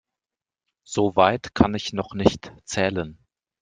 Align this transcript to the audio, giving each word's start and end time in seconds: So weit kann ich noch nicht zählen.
So 0.83 1.15
weit 1.15 1.53
kann 1.53 1.75
ich 1.75 1.93
noch 1.93 2.15
nicht 2.15 2.51
zählen. 2.65 3.19